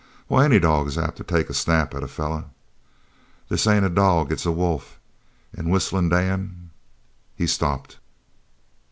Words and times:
"Why, 0.27 0.45
any 0.45 0.57
dog 0.57 0.87
is 0.87 0.97
apt 0.97 1.17
to 1.17 1.23
take 1.23 1.47
a 1.47 1.53
snap 1.53 1.93
at 1.93 2.01
a 2.01 2.07
feller." 2.07 2.45
"This 3.49 3.67
ain't 3.67 3.85
a 3.85 3.89
dog. 3.89 4.31
It's 4.31 4.47
a 4.47 4.51
wolf. 4.51 4.97
An' 5.55 5.69
Whistlin' 5.69 6.09
Dan" 6.09 6.71
he 7.35 7.45
stopped. 7.45 7.99